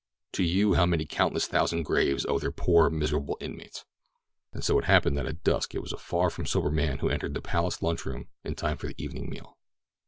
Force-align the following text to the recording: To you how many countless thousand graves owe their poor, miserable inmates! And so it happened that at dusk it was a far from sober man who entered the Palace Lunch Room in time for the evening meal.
To 0.31 0.43
you 0.43 0.73
how 0.73 0.87
many 0.87 1.05
countless 1.05 1.45
thousand 1.45 1.83
graves 1.83 2.25
owe 2.25 2.39
their 2.39 2.51
poor, 2.51 2.89
miserable 2.89 3.37
inmates! 3.39 3.85
And 4.51 4.63
so 4.63 4.79
it 4.79 4.85
happened 4.85 5.15
that 5.17 5.27
at 5.27 5.43
dusk 5.43 5.75
it 5.75 5.81
was 5.83 5.93
a 5.93 5.97
far 5.97 6.31
from 6.31 6.47
sober 6.47 6.71
man 6.71 6.97
who 6.97 7.09
entered 7.09 7.35
the 7.35 7.39
Palace 7.43 7.83
Lunch 7.83 8.03
Room 8.03 8.27
in 8.43 8.55
time 8.55 8.77
for 8.77 8.87
the 8.87 8.95
evening 8.99 9.29
meal. 9.29 9.59